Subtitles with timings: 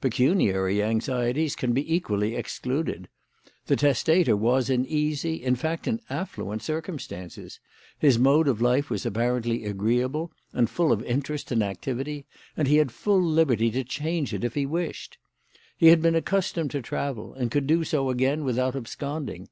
[0.00, 3.08] Pecuniary anxieties can be equally excluded.
[3.66, 7.58] The testator was in easy, in fact, in affluent circumstances.
[7.98, 12.24] His mode of life was apparently agreeable and full of interest and activity,
[12.56, 15.18] and he had full liberty to change it if he wished.
[15.76, 19.48] He had been accustomed to travel, and could do so again without absconding.